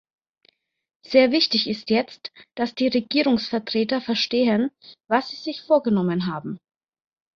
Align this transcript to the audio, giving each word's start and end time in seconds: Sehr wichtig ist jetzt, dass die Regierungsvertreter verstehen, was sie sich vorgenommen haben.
Sehr 1.05 1.31
wichtig 1.31 1.67
ist 1.69 1.91
jetzt, 1.91 2.31
dass 2.55 2.73
die 2.73 2.87
Regierungsvertreter 2.87 4.01
verstehen, 4.01 4.71
was 5.07 5.29
sie 5.29 5.35
sich 5.35 5.61
vorgenommen 5.61 6.25
haben. 6.25 6.57